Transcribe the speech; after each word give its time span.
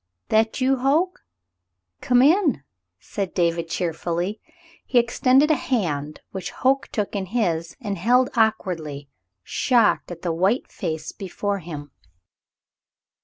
"That 0.29 0.59
you, 0.59 0.77
Hoke 0.77 1.19
.^ 0.77 1.19
Come 2.01 2.23
in," 2.23 2.63
said 2.99 3.35
David, 3.35 3.67
cheerfully. 3.69 4.41
He 4.83 4.97
extended 4.97 5.51
a 5.51 5.55
hand 5.55 6.21
which 6.31 6.49
Hoke 6.49 6.87
took 6.87 7.15
in 7.15 7.27
his 7.27 7.77
and 7.79 7.99
held 7.99 8.31
aw^kwardly, 8.31 9.09
shocked 9.43 10.09
at 10.09 10.23
the 10.23 10.33
white 10.33 10.71
face 10.71 11.11
before 11.11 11.59
him. 11.59 11.91